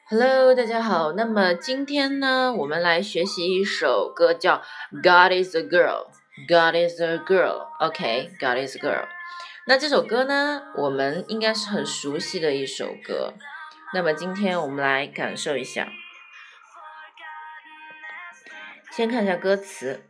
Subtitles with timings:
[0.09, 1.11] Hello，大家好。
[1.13, 4.57] 那么今天呢，我们来学习一首歌，叫
[4.91, 6.07] 《God Is a Girl》。
[6.47, 7.67] God is a girl.
[7.79, 9.07] OK，God、is a girl.
[9.67, 13.35] 那这首歌呢，我们应该是很熟悉的一首歌。
[13.93, 15.87] 那么今天我们来感受一下。
[18.91, 20.03] 先看一下歌词。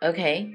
[0.00, 0.54] OK，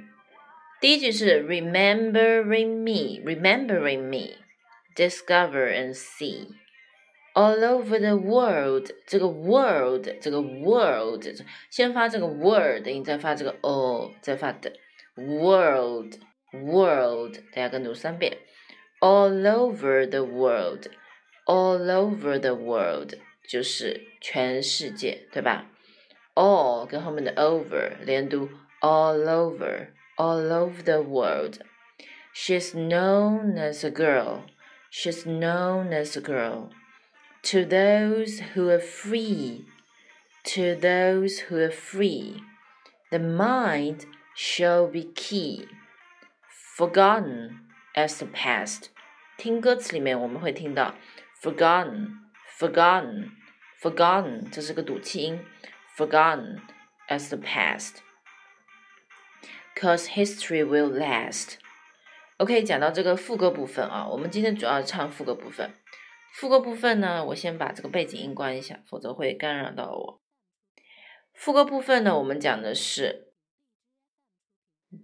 [0.79, 11.25] 第一句是 Remembering me，Remembering me，Discover and see。All over the world，这个 world，这个 world，
[11.69, 14.73] 先发这个 word，你再发这个 o，再发的
[15.15, 18.37] world，world，大家跟读三遍。
[18.99, 23.13] All over the world，all over the world，
[23.47, 25.71] 就是全世界，对吧？
[26.35, 28.49] all 跟后面的 over 连读
[28.81, 34.45] ，all over，all over the world。She's known as a girl.
[34.89, 36.69] She's known as a girl
[37.43, 39.65] to those who are free,
[40.43, 42.41] to those who are free,
[43.09, 45.67] the mind shall be key,
[46.75, 47.61] forgotten
[47.95, 48.89] as the past。
[49.37, 50.95] 听歌词里面我们会听到
[51.41, 52.19] forgotten,
[52.59, 53.31] forgotten,
[53.81, 55.39] forgotten，这是个赌气音，
[55.97, 56.59] forgotten
[57.07, 57.95] as the past。
[59.75, 65.71] Cause history will last。OK，讲到这个副歌部分啊，我们今天主要唱副歌部分。
[66.33, 70.21] 副歌部分呢，我先把这个背景音关一下，否则会干扰到我。
[71.33, 73.27] 副歌部分呢，我们讲的是：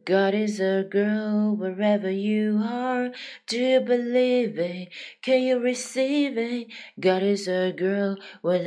[0.05, 3.11] God is a girl wherever you are.
[3.45, 4.89] Do you believe it?
[5.21, 6.67] Can you receive it?
[6.99, 8.61] God is a girl what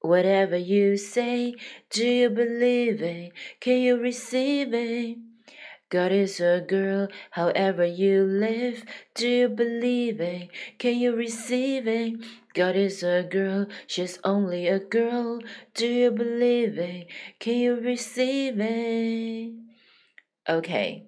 [0.00, 1.54] whatever you say.
[1.90, 3.32] Do you believe it?
[3.60, 5.18] Can you receive it?
[5.90, 8.84] God is a girl, however you live.
[9.14, 10.48] Do you believe it?
[10.78, 12.14] Can you receive it?
[12.54, 15.40] God is a girl, she's only a girl.
[15.74, 17.08] Do you believe it?
[17.38, 19.52] Can you receive it?
[20.46, 21.06] OK，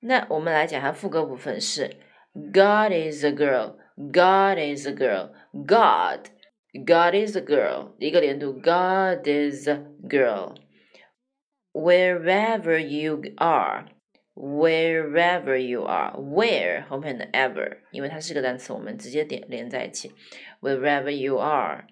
[0.00, 1.96] 那我们来讲下副歌部分是
[2.34, 6.28] God is a girl, God is a girl, God,
[6.72, 10.54] God is a girl，一个连读，God is a girl.
[11.72, 13.86] Wherever you are
[14.34, 20.12] wherever you are, where 后面的 ever，因为它是个单词，我们直接点连在一起。
[20.60, 21.86] Wherever you are,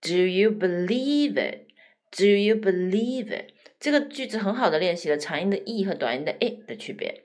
[0.00, 1.66] do you believe it?
[2.10, 3.52] Do you believe it?
[3.78, 7.24] 这个句子很好的练习了长音的 e 和短音的 i 的区别。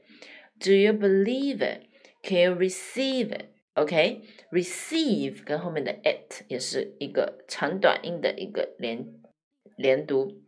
[0.60, 1.88] Do you believe it?
[2.24, 3.48] Can you receive it?
[3.74, 4.22] OK,
[4.52, 9.06] receive 跟后面的 it 也是一个长短音的一个连
[9.76, 10.42] 连读。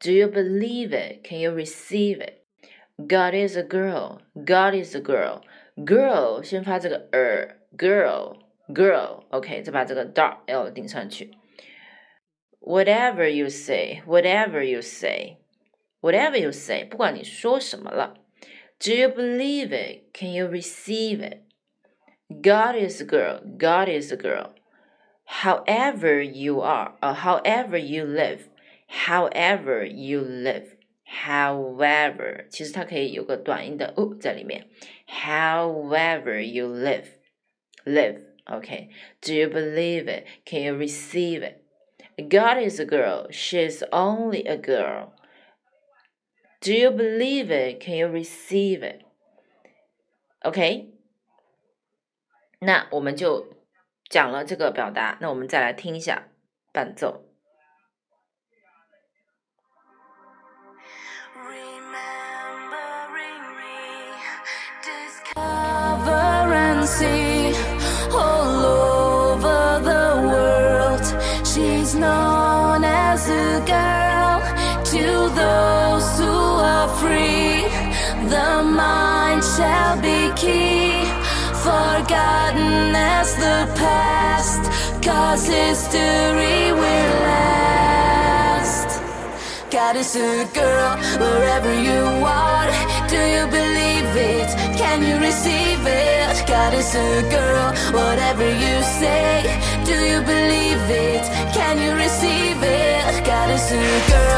[0.00, 1.22] Do you believe it?
[1.22, 2.35] Can you receive it?
[2.97, 4.21] God is a girl.
[4.33, 5.41] God is a girl.
[5.75, 8.37] Girl 先发这个 er girl
[8.69, 11.31] girl OK，再把这个 dark l 顶上去。
[12.59, 15.37] Whatever you say, whatever you say,
[16.01, 18.15] whatever you say，不管你说什么了。
[18.79, 20.11] Do you believe it?
[20.13, 21.43] Can you receive it?
[22.29, 23.41] God is a girl.
[23.57, 24.53] God is a girl.
[25.25, 28.49] However you are, or however you live,
[28.87, 30.76] however you live.
[31.24, 34.68] However，其实它可以有个短音的 o 在里面。
[35.06, 37.06] However you live,
[37.84, 38.88] live, okay.
[39.20, 40.24] Do you believe it?
[40.44, 41.58] Can you receive it?
[42.16, 43.30] God is a girl.
[43.30, 45.12] She's only a girl.
[46.60, 47.84] Do you believe it?
[47.84, 49.02] Can you receive it?
[50.40, 50.92] OK，
[52.60, 53.52] 那我们就
[54.08, 56.28] 讲了这个表达，那我们再来听一下
[56.72, 57.25] 伴奏。
[82.07, 84.61] Forgotten as the past,
[85.03, 89.01] cause history will last.
[89.69, 92.69] God is a girl wherever you are.
[93.13, 94.49] Do you believe it?
[94.81, 96.47] Can you receive it?
[96.47, 99.66] God is a girl, whatever you say.
[99.87, 101.23] Do you believe it?
[101.55, 103.25] Can you receive it?
[103.25, 103.79] God is a
[104.11, 104.36] girl,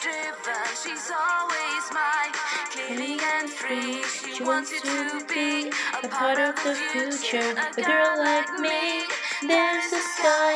[0.00, 2.32] she's always mine.
[2.72, 4.02] Clean and free,
[4.34, 5.70] she wants to be
[6.02, 7.54] a part of the future.
[7.76, 9.04] A girl like me,
[9.46, 10.52] there's a sky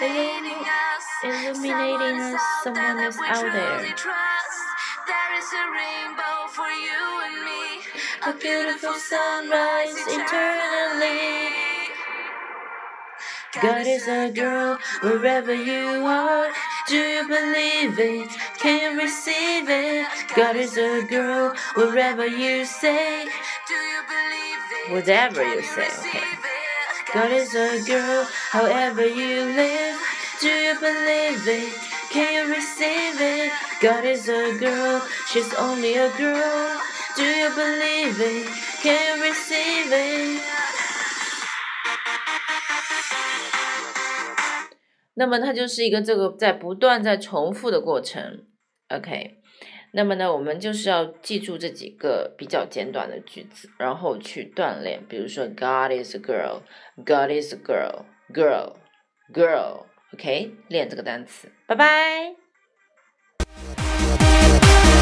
[0.00, 3.80] illuminating us, illuminating us, someone is out there.
[5.10, 7.82] There is a rainbow for you and me,
[8.26, 11.50] a beautiful sunrise eternally.
[13.60, 16.52] God is a girl wherever you are.
[16.90, 18.30] Do you believe it?
[18.58, 20.08] Can you receive it?
[20.34, 23.26] God is a girl wherever you say.
[23.68, 24.92] Do you believe it?
[24.94, 26.24] Whatever you say, okay.
[27.14, 30.00] God is a girl however you live.
[30.40, 31.72] Do you believe it?
[32.10, 33.52] Can you receive it?
[33.80, 35.00] God is a girl,
[35.30, 36.80] she's only a girl.
[37.16, 38.48] Do you believe it?
[38.82, 40.42] Can you receive it?
[45.20, 48.46] 那么它就是一个这个在不断在重复的过程
[48.88, 49.36] ，OK。
[49.92, 55.04] 那么呢，我们就是要记住这几个比较简短的句子，然后去锻炼。
[55.06, 61.52] 比如说，God is a girl，God is a girl，girl，girl，OK，练这个单词。
[61.66, 62.34] 拜拜。